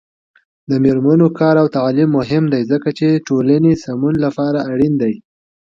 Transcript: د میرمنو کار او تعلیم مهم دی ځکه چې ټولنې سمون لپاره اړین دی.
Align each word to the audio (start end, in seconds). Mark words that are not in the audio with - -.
د 0.69 0.71
میرمنو 0.83 1.27
کار 1.39 1.55
او 1.61 1.67
تعلیم 1.77 2.09
مهم 2.19 2.43
دی 2.53 2.61
ځکه 2.71 2.89
چې 2.97 3.23
ټولنې 3.27 3.71
سمون 3.83 4.15
لپاره 4.25 4.59
اړین 4.71 4.93
دی. 5.01 5.13